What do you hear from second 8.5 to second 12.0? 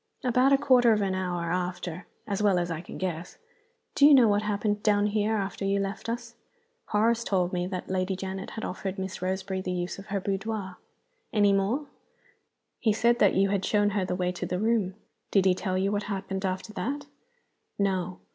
offered Miss Roseberry the use of her boudoir." "Any more?"